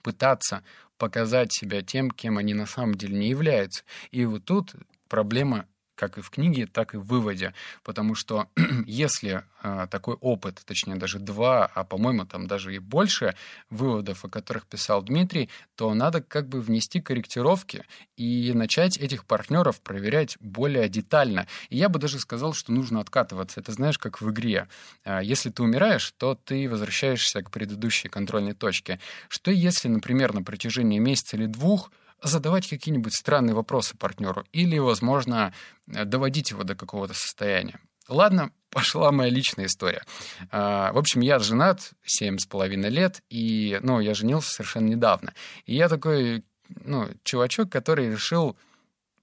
пытаться 0.01 0.63
показать 0.97 1.53
себя 1.53 1.81
тем, 1.81 2.09
кем 2.11 2.37
они 2.37 2.53
на 2.53 2.65
самом 2.65 2.95
деле 2.95 3.17
не 3.17 3.29
являются. 3.29 3.83
И 4.11 4.25
вот 4.25 4.45
тут 4.45 4.73
проблема 5.07 5.67
как 5.95 6.17
и 6.17 6.21
в 6.21 6.29
книге, 6.29 6.67
так 6.67 6.93
и 6.93 6.97
в 6.97 7.03
выводе. 7.03 7.53
Потому 7.83 8.15
что 8.15 8.47
если 8.85 9.43
э, 9.61 9.87
такой 9.89 10.15
опыт, 10.15 10.61
точнее 10.65 10.95
даже 10.95 11.19
два, 11.19 11.65
а 11.65 11.83
по-моему 11.83 12.25
там 12.25 12.47
даже 12.47 12.73
и 12.75 12.79
больше 12.79 13.35
выводов, 13.69 14.25
о 14.25 14.29
которых 14.29 14.65
писал 14.65 15.03
Дмитрий, 15.03 15.49
то 15.75 15.93
надо 15.93 16.21
как 16.21 16.47
бы 16.47 16.61
внести 16.61 17.01
корректировки 17.01 17.85
и 18.17 18.51
начать 18.53 18.97
этих 18.97 19.25
партнеров 19.25 19.81
проверять 19.81 20.37
более 20.39 20.89
детально. 20.89 21.47
И 21.69 21.77
я 21.77 21.89
бы 21.89 21.99
даже 21.99 22.19
сказал, 22.19 22.53
что 22.53 22.71
нужно 22.71 22.99
откатываться. 22.99 23.59
Это 23.59 23.71
знаешь, 23.71 23.97
как 23.97 24.21
в 24.21 24.29
игре. 24.29 24.67
Э, 25.05 25.19
если 25.23 25.49
ты 25.49 25.63
умираешь, 25.63 26.11
то 26.17 26.35
ты 26.35 26.69
возвращаешься 26.69 27.41
к 27.41 27.51
предыдущей 27.51 28.09
контрольной 28.09 28.53
точке. 28.53 28.99
Что 29.29 29.51
если, 29.51 29.87
например, 29.87 30.33
на 30.33 30.43
протяжении 30.43 30.99
месяца 30.99 31.37
или 31.37 31.45
двух 31.45 31.91
задавать 32.23 32.67
какие-нибудь 32.67 33.13
странные 33.13 33.53
вопросы 33.53 33.95
партнеру 33.97 34.45
или, 34.53 34.77
возможно, 34.79 35.53
доводить 35.85 36.51
его 36.51 36.63
до 36.63 36.75
какого-то 36.75 37.13
состояния. 37.13 37.79
Ладно, 38.07 38.51
пошла 38.69 39.11
моя 39.11 39.29
личная 39.29 39.65
история. 39.65 40.03
А, 40.49 40.91
в 40.93 40.97
общем, 40.97 41.21
я 41.21 41.39
женат 41.39 41.91
семь 42.03 42.37
с 42.37 42.45
половиной 42.45 42.89
лет, 42.89 43.21
и, 43.29 43.79
ну, 43.81 43.99
я 43.99 44.13
женился 44.13 44.51
совершенно 44.51 44.87
недавно. 44.87 45.33
И 45.65 45.75
я 45.75 45.89
такой, 45.89 46.43
ну, 46.69 47.09
чувачок, 47.23 47.69
который 47.71 48.09
решил 48.09 48.57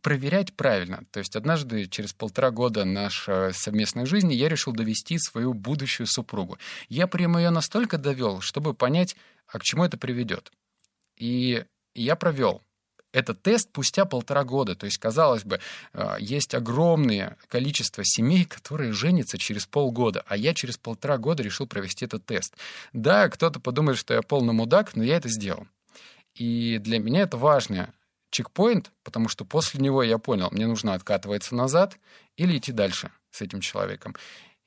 проверять 0.03 0.55
правильно. 0.55 1.05
То 1.11 1.19
есть 1.19 1.37
однажды, 1.37 1.87
через 1.87 2.13
полтора 2.13 2.51
года 2.51 2.85
нашей 2.85 3.53
совместной 3.53 4.07
жизни, 4.07 4.33
я 4.35 4.49
решил 4.49 4.73
довести 4.73 5.19
свою 5.19 5.53
будущую 5.53 6.07
супругу. 6.07 6.59
Я 6.89 7.07
прямо 7.07 7.41
ее 7.41 7.51
настолько 7.51 7.99
довел, 7.99 8.41
чтобы 8.41 8.73
понять, 8.73 9.15
а 9.47 9.59
к 9.59 9.63
чему 9.63 9.85
это 9.85 9.99
приведет. 9.99 10.53
И 11.17 11.65
я 11.95 12.17
провел 12.17 12.63
этот 13.13 13.43
тест 13.43 13.69
спустя 13.71 14.05
полтора 14.05 14.45
года. 14.45 14.77
То 14.77 14.87
есть, 14.87 14.99
казалось 14.99 15.45
бы, 15.45 15.61
э, 15.93 16.17
есть 16.21 16.55
огромное 16.55 17.37
количество 17.49 18.05
семей, 18.05 18.45
которые 18.45 18.93
женятся 18.93 19.39
через 19.39 19.67
полгода, 19.67 20.25
а 20.27 20.37
я 20.37 20.55
через 20.55 20.79
полтора 20.79 21.19
года 21.19 21.43
решил 21.43 21.67
провести 21.67 22.05
этот 22.05 22.25
тест. 22.25 22.55
Да, 22.93 23.29
кто-то 23.29 23.61
подумает, 23.61 23.99
что 23.99 24.15
я 24.15 24.23
полный 24.23 24.53
мудак, 24.53 24.95
но 24.97 25.03
я 25.03 25.17
это 25.17 25.29
сделал. 25.29 25.67
И 26.35 26.79
для 26.79 26.99
меня 26.99 27.23
это 27.23 27.37
важный 27.37 27.87
чекпоинт, 28.31 28.93
потому 29.03 29.29
что 29.29 29.45
после 29.45 29.81
него 29.81 30.03
я 30.03 30.19
понял, 30.19 30.49
мне 30.53 30.67
нужно 30.67 30.95
откатываться 30.95 31.55
назад 31.55 31.99
или 32.37 32.57
идти 32.57 32.73
дальше 32.73 33.11
с 33.31 33.43
этим 33.43 33.61
человеком. 33.61 34.15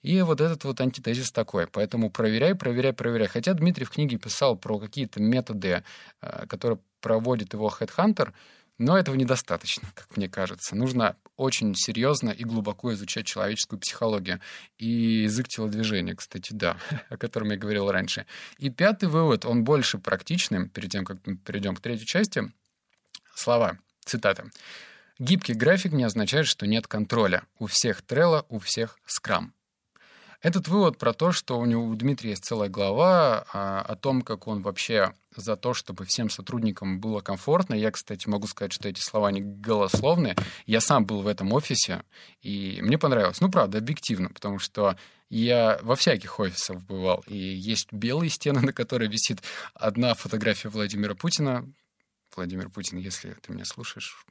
И 0.03 0.21
вот 0.21 0.41
этот 0.41 0.65
вот 0.65 0.79
антитезис 0.81 1.31
такой. 1.31 1.65
Поэтому 1.65 2.11
проверяй, 2.11 2.55
проверяй, 2.55 2.93
проверяй. 2.93 3.27
Хотя 3.27 3.53
Дмитрий 3.53 3.85
в 3.85 3.89
книге 3.89 4.17
писал 4.17 4.57
про 4.57 4.77
какие-то 4.77 5.21
методы, 5.21 5.83
э, 6.21 6.45
которые 6.47 6.79
проводит 6.99 7.53
его 7.53 7.73
Headhunter, 7.79 8.33
но 8.77 8.97
этого 8.97 9.15
недостаточно, 9.15 9.87
как 9.95 10.17
мне 10.17 10.27
кажется. 10.27 10.75
Нужно 10.75 11.15
очень 11.37 11.73
серьезно 11.73 12.31
и 12.31 12.43
глубоко 12.43 12.93
изучать 12.93 13.25
человеческую 13.25 13.79
психологию. 13.79 14.41
И 14.77 15.23
язык 15.23 15.47
телодвижения, 15.47 16.15
кстати, 16.15 16.51
да, 16.51 16.77
о 17.09 17.17
котором 17.17 17.51
я 17.51 17.57
говорил 17.57 17.89
раньше. 17.89 18.25
И 18.57 18.69
пятый 18.69 19.07
вывод, 19.07 19.45
он 19.45 19.63
больше 19.63 19.99
практичный, 19.99 20.67
перед 20.67 20.91
тем, 20.91 21.05
как 21.05 21.25
мы 21.25 21.37
перейдем 21.37 21.75
к 21.75 21.79
третьей 21.79 22.05
части. 22.05 22.51
Слова, 23.33 23.77
цитата. 24.03 24.49
Гибкий 25.17 25.53
график 25.53 25.93
не 25.93 26.03
означает, 26.03 26.47
что 26.47 26.67
нет 26.67 26.87
контроля. 26.87 27.43
У 27.57 27.67
всех 27.67 28.01
Trello, 28.01 28.45
у 28.49 28.59
всех 28.59 28.97
Scrum. 29.07 29.51
Этот 30.43 30.67
вывод 30.67 30.97
про 30.97 31.13
то, 31.13 31.31
что 31.31 31.57
у 31.57 31.65
него 31.65 31.85
у 31.85 31.95
Дмитрия 31.95 32.31
есть 32.31 32.43
целая 32.43 32.67
глава 32.67 33.45
а, 33.53 33.81
о 33.81 33.95
том, 33.95 34.21
как 34.21 34.45
он 34.45 34.61
вообще 34.61 35.13
за 35.33 35.55
то, 35.55 35.73
чтобы 35.73 36.03
всем 36.03 36.29
сотрудникам 36.29 36.99
было 36.99 37.21
комфортно. 37.21 37.73
Я, 37.73 37.91
кстати, 37.91 38.27
могу 38.27 38.45
сказать, 38.47 38.73
что 38.73 38.89
эти 38.89 38.99
слова 38.99 39.31
не 39.31 39.39
голословные. 39.39 40.35
Я 40.65 40.81
сам 40.81 41.05
был 41.05 41.21
в 41.21 41.27
этом 41.27 41.53
офисе, 41.53 42.03
и 42.41 42.79
мне 42.81 42.97
понравилось. 42.97 43.39
Ну, 43.39 43.49
правда, 43.49 43.77
объективно, 43.77 44.27
потому 44.27 44.59
что 44.59 44.97
я 45.29 45.79
во 45.81 45.95
всяких 45.95 46.37
офисах 46.41 46.81
бывал, 46.81 47.23
и 47.25 47.37
есть 47.37 47.93
белые 47.93 48.29
стены, 48.29 48.59
на 48.65 48.73
которой 48.73 49.07
висит 49.07 49.41
одна 49.73 50.13
фотография 50.13 50.67
Владимира 50.67 51.15
Путина. 51.15 51.65
Владимир 52.35 52.69
Путин, 52.69 52.97
если 52.97 53.31
ты 53.41 53.53
меня 53.53 53.63
слушаешь, 53.63 54.25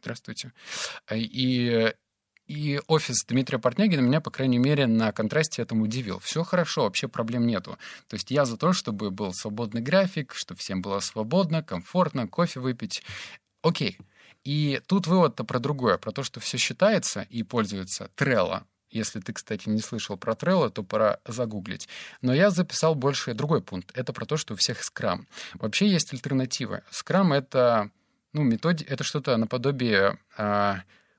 здравствуйте. 0.00 0.54
И 1.12 1.92
и 2.50 2.80
офис 2.88 3.24
Дмитрия 3.28 3.60
Портнягина 3.60 4.00
меня, 4.00 4.20
по 4.20 4.32
крайней 4.32 4.58
мере, 4.58 4.88
на 4.88 5.12
контрасте 5.12 5.62
этому 5.62 5.84
удивил. 5.84 6.18
Все 6.18 6.42
хорошо, 6.42 6.82
вообще 6.82 7.06
проблем 7.06 7.46
нету. 7.46 7.78
То 8.08 8.14
есть 8.14 8.32
я 8.32 8.44
за 8.44 8.56
то, 8.56 8.72
чтобы 8.72 9.12
был 9.12 9.32
свободный 9.32 9.80
график, 9.80 10.34
чтобы 10.34 10.58
всем 10.58 10.82
было 10.82 10.98
свободно, 10.98 11.62
комфортно, 11.62 12.26
кофе 12.26 12.58
выпить. 12.58 13.04
Окей. 13.62 13.98
И 14.42 14.80
тут 14.88 15.06
вывод-то 15.06 15.44
про 15.44 15.60
другое, 15.60 15.96
про 15.96 16.10
то, 16.10 16.24
что 16.24 16.40
все 16.40 16.58
считается 16.58 17.24
и 17.30 17.44
пользуется 17.44 18.10
Trello. 18.16 18.64
Если 18.90 19.20
ты, 19.20 19.32
кстати, 19.32 19.68
не 19.68 19.80
слышал 19.80 20.16
про 20.16 20.32
Trello, 20.32 20.70
то 20.70 20.82
пора 20.82 21.20
загуглить. 21.24 21.88
Но 22.20 22.34
я 22.34 22.50
записал 22.50 22.96
больше 22.96 23.32
другой 23.32 23.62
пункт. 23.62 23.92
Это 23.94 24.12
про 24.12 24.26
то, 24.26 24.36
что 24.36 24.54
у 24.54 24.56
всех 24.56 24.80
Scrum. 24.80 25.26
Вообще 25.54 25.86
есть 25.86 26.12
альтернативы. 26.12 26.82
Scrum— 26.90 27.32
это, 27.36 27.92
ну, 28.32 28.42
методи... 28.42 28.82
это 28.82 29.04
что-то 29.04 29.36
наподобие 29.36 30.18
э, 30.36 30.74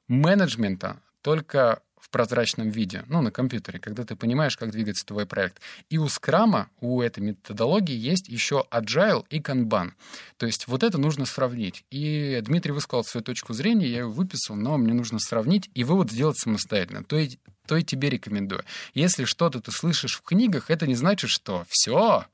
менеджмента, 0.09 1.00
только 1.21 1.81
в 2.01 2.09
прозрачном 2.09 2.69
виде, 2.69 3.03
ну, 3.07 3.21
на 3.21 3.31
компьютере, 3.31 3.79
когда 3.79 4.03
ты 4.03 4.15
понимаешь, 4.15 4.57
как 4.57 4.71
двигается 4.71 5.05
твой 5.05 5.27
проект. 5.27 5.61
И 5.89 5.99
у 5.99 6.07
скрама, 6.09 6.67
у 6.81 7.01
этой 7.01 7.19
методологии 7.19 7.95
есть 7.95 8.27
еще 8.27 8.65
agile 8.71 9.23
и 9.29 9.39
kanban. 9.39 9.91
То 10.37 10.47
есть 10.47 10.67
вот 10.67 10.81
это 10.81 10.97
нужно 10.97 11.25
сравнить. 11.25 11.85
И 11.91 12.41
Дмитрий 12.43 12.71
высказал 12.71 13.03
свою 13.03 13.23
точку 13.23 13.53
зрения, 13.53 13.87
я 13.87 13.99
ее 13.99 14.07
выписал, 14.07 14.55
но 14.55 14.77
мне 14.77 14.93
нужно 14.93 15.19
сравнить 15.19 15.69
и 15.75 15.83
вывод 15.83 16.11
сделать 16.11 16.39
самостоятельно. 16.39 17.03
То 17.03 17.17
и, 17.17 17.37
то 17.67 17.77
и 17.77 17.83
тебе 17.83 18.09
рекомендую. 18.09 18.63
Если 18.95 19.25
что-то 19.25 19.61
ты 19.61 19.71
слышишь 19.71 20.17
в 20.17 20.23
книгах, 20.23 20.71
это 20.71 20.87
не 20.87 20.95
значит, 20.95 21.29
что 21.29 21.65
все, 21.69 22.25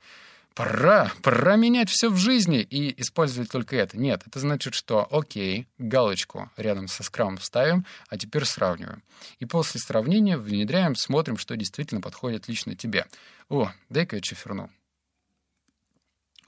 пора, 0.58 1.12
пора 1.22 1.54
менять 1.54 1.88
все 1.88 2.10
в 2.10 2.16
жизни 2.16 2.60
и 2.60 3.00
использовать 3.00 3.48
только 3.48 3.76
это. 3.76 3.96
Нет, 3.96 4.24
это 4.26 4.40
значит, 4.40 4.74
что 4.74 5.06
окей, 5.08 5.68
галочку 5.78 6.50
рядом 6.56 6.88
со 6.88 7.04
скрамом 7.04 7.38
ставим, 7.38 7.86
а 8.08 8.18
теперь 8.18 8.44
сравниваем. 8.44 9.04
И 9.38 9.44
после 9.44 9.80
сравнения 9.80 10.36
внедряем, 10.36 10.96
смотрим, 10.96 11.38
что 11.38 11.56
действительно 11.56 12.00
подходит 12.00 12.48
лично 12.48 12.74
тебе. 12.74 13.06
О, 13.48 13.70
дай-ка 13.88 14.16
я 14.16 14.22
чиферну. 14.22 14.68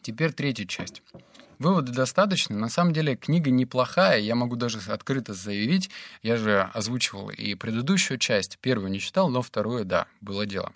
Теперь 0.02 0.32
третья 0.32 0.66
часть. 0.66 1.02
Выводы 1.60 1.92
достаточны. 1.92 2.56
На 2.56 2.68
самом 2.68 2.92
деле 2.92 3.14
книга 3.14 3.50
неплохая, 3.50 4.18
я 4.18 4.34
могу 4.34 4.56
даже 4.56 4.80
открыто 4.90 5.34
заявить. 5.34 5.88
Я 6.22 6.36
же 6.36 6.62
озвучивал 6.74 7.30
и 7.30 7.54
предыдущую 7.54 8.18
часть. 8.18 8.58
Первую 8.58 8.90
не 8.90 8.98
читал, 8.98 9.28
но 9.28 9.40
вторую, 9.40 9.84
да, 9.84 10.08
было 10.20 10.46
дело 10.46 10.72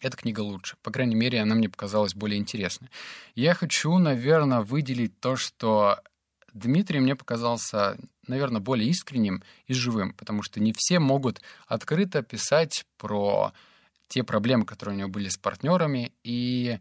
эта 0.00 0.16
книга 0.16 0.40
лучше. 0.40 0.76
По 0.82 0.90
крайней 0.90 1.14
мере, 1.14 1.40
она 1.40 1.54
мне 1.54 1.68
показалась 1.68 2.14
более 2.14 2.38
интересной. 2.38 2.88
Я 3.34 3.54
хочу, 3.54 3.98
наверное, 3.98 4.60
выделить 4.60 5.18
то, 5.20 5.36
что 5.36 6.00
Дмитрий 6.52 7.00
мне 7.00 7.14
показался, 7.14 7.96
наверное, 8.26 8.60
более 8.60 8.88
искренним 8.88 9.42
и 9.66 9.74
живым, 9.74 10.12
потому 10.14 10.42
что 10.42 10.60
не 10.60 10.72
все 10.76 10.98
могут 10.98 11.40
открыто 11.66 12.22
писать 12.22 12.86
про 12.96 13.52
те 14.08 14.24
проблемы, 14.24 14.64
которые 14.64 14.96
у 14.96 14.98
него 14.98 15.08
были 15.08 15.28
с 15.28 15.36
партнерами, 15.36 16.12
и 16.24 16.78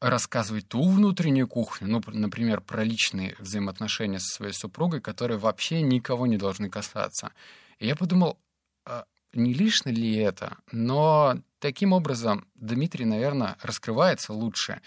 рассказывать 0.00 0.68
ту 0.68 0.88
внутреннюю 0.88 1.48
кухню, 1.48 1.88
ну, 1.88 2.00
например, 2.06 2.60
про 2.60 2.84
личные 2.84 3.34
взаимоотношения 3.38 4.20
со 4.20 4.36
своей 4.36 4.52
супругой, 4.52 5.00
которые 5.00 5.38
вообще 5.38 5.82
никого 5.82 6.26
не 6.26 6.36
должны 6.36 6.70
касаться. 6.70 7.32
И 7.80 7.86
я 7.86 7.96
подумал, 7.96 8.38
а 8.84 9.04
не 9.32 9.52
лишно 9.52 9.90
ли 9.90 10.16
это, 10.16 10.56
но 10.72 11.40
таким 11.58 11.92
образом 11.92 12.46
Дмитрий, 12.54 13.04
наверное, 13.04 13.56
раскрывается 13.62 14.32
лучше. 14.32 14.80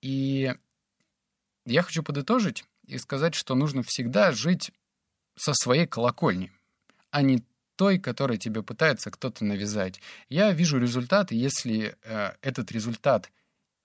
И 0.00 0.54
я 1.64 1.82
хочу 1.82 2.02
подытожить 2.02 2.64
и 2.86 2.98
сказать, 2.98 3.34
что 3.34 3.54
нужно 3.54 3.82
всегда 3.82 4.32
жить 4.32 4.72
со 5.36 5.52
своей 5.54 5.86
колокольни, 5.86 6.50
а 7.10 7.22
не 7.22 7.44
той, 7.76 7.98
которой 7.98 8.38
тебе 8.38 8.62
пытается 8.62 9.10
кто-то 9.10 9.44
навязать. 9.44 10.00
Я 10.28 10.50
вижу 10.50 10.78
результат, 10.78 11.30
и 11.30 11.36
если 11.36 11.96
э, 12.02 12.32
этот 12.42 12.72
результат, 12.72 13.30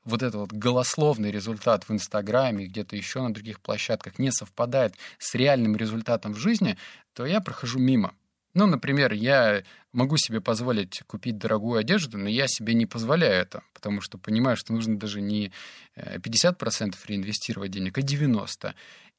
вот 0.04 0.24
этот 0.24 0.36
вот 0.36 0.52
голословный 0.52 1.30
результат 1.30 1.88
в 1.88 1.92
Инстаграме, 1.92 2.66
где-то 2.66 2.96
еще 2.96 3.22
на 3.22 3.34
других 3.34 3.62
площадках 3.62 4.18
не 4.18 4.32
совпадает 4.32 4.96
с 5.20 5.36
реальным 5.36 5.76
результатом 5.76 6.34
в 6.34 6.38
жизни, 6.38 6.78
то 7.14 7.26
я 7.26 7.40
прохожу 7.40 7.80
мимо. 7.80 8.16
Ну, 8.54 8.68
например, 8.68 9.14
я 9.14 9.64
могу 9.94 10.18
себе 10.18 10.40
позволить 10.40 11.02
купить 11.08 11.38
дорогую 11.38 11.80
одежду, 11.80 12.18
но 12.18 12.30
я 12.30 12.48
себе 12.48 12.76
не 12.76 12.86
позволяю 12.86 13.42
это, 13.42 13.64
потому 13.74 14.00
что 14.00 14.18
понимаю, 14.18 14.58
что 14.58 14.74
нужно 14.74 14.98
даже 14.98 15.22
не 15.22 15.52
50% 15.96 16.62
э, 16.66 16.92
реинвестировать 17.08 17.72
денег, 17.72 17.98
а 17.98 18.02
90%. 18.02 18.74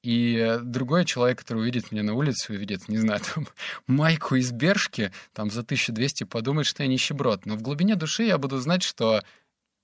И 0.04 0.58
другой 0.62 1.06
человек, 1.06 1.38
который 1.38 1.60
увидит 1.60 1.90
меня 1.90 2.02
на 2.02 2.12
улице, 2.12 2.52
увидит, 2.52 2.88
не 2.88 2.98
знаю, 2.98 3.22
там, 3.34 3.48
майку 3.86 4.34
из 4.34 4.52
Бершки, 4.52 5.12
там, 5.32 5.50
за 5.50 5.62
1200, 5.62 6.24
подумает, 6.24 6.66
что 6.66 6.82
я 6.82 6.88
нищеброд. 6.88 7.46
Но 7.46 7.56
в 7.56 7.62
глубине 7.62 7.96
души 7.96 8.24
я 8.24 8.36
буду 8.38 8.58
знать, 8.58 8.82
что 8.82 9.24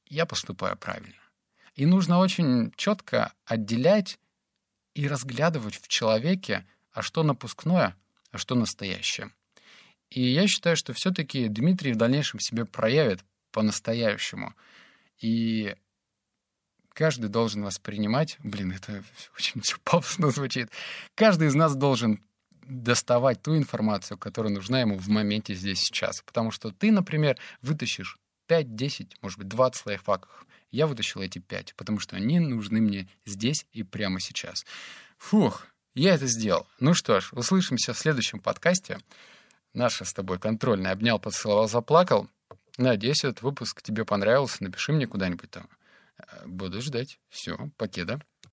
я 0.06 0.26
поступаю 0.26 0.76
правильно. 0.76 1.14
И 1.74 1.86
нужно 1.86 2.18
очень 2.18 2.72
четко 2.76 3.32
отделять 3.46 4.18
и 4.94 5.08
разглядывать 5.08 5.76
в 5.76 5.88
человеке, 5.88 6.66
а 6.92 7.00
что 7.00 7.22
напускное, 7.22 7.96
а 8.30 8.38
что 8.38 8.54
настоящее. 8.54 9.30
И 10.10 10.22
я 10.22 10.46
считаю, 10.48 10.76
что 10.76 10.92
все-таки 10.92 11.48
Дмитрий 11.48 11.92
в 11.92 11.96
дальнейшем 11.96 12.40
себя 12.40 12.64
проявит 12.64 13.24
по-настоящему. 13.52 14.54
И 15.20 15.76
каждый 16.92 17.28
должен 17.28 17.62
воспринимать... 17.62 18.36
Блин, 18.40 18.72
это 18.72 19.04
очень 19.36 19.60
все 19.60 19.76
пафосно 19.84 20.30
звучит. 20.30 20.70
Каждый 21.14 21.48
из 21.48 21.54
нас 21.54 21.76
должен 21.76 22.20
доставать 22.62 23.42
ту 23.42 23.56
информацию, 23.56 24.18
которая 24.18 24.52
нужна 24.52 24.80
ему 24.80 24.96
в 24.98 25.08
моменте 25.08 25.54
здесь 25.54 25.80
сейчас. 25.80 26.22
Потому 26.22 26.50
что 26.50 26.70
ты, 26.70 26.90
например, 26.90 27.36
вытащишь 27.62 28.18
5, 28.46 28.74
10, 28.74 29.16
может 29.22 29.38
быть, 29.38 29.48
20 29.48 29.86
лайфхаков. 29.86 30.46
Я 30.72 30.86
вытащил 30.86 31.20
эти 31.20 31.38
5, 31.38 31.74
потому 31.76 31.98
что 31.98 32.16
они 32.16 32.38
нужны 32.38 32.80
мне 32.80 33.08
здесь 33.24 33.66
и 33.72 33.82
прямо 33.82 34.20
сейчас. 34.20 34.64
Фух, 35.18 35.66
я 35.94 36.14
это 36.14 36.26
сделал. 36.26 36.66
Ну 36.78 36.94
что 36.94 37.20
ж, 37.20 37.32
услышимся 37.32 37.92
в 37.92 37.98
следующем 37.98 38.38
подкасте 38.38 38.98
наша 39.74 40.04
с 40.04 40.12
тобой 40.12 40.38
контрольная. 40.38 40.92
Обнял, 40.92 41.18
поцеловал, 41.18 41.68
заплакал. 41.68 42.28
Надеюсь, 42.78 43.24
этот 43.24 43.42
выпуск 43.42 43.82
тебе 43.82 44.04
понравился. 44.04 44.62
Напиши 44.62 44.92
мне 44.92 45.06
куда-нибудь 45.06 45.50
там. 45.50 45.68
Буду 46.46 46.80
ждать. 46.80 47.18
Все, 47.28 47.70
покеда. 47.76 48.20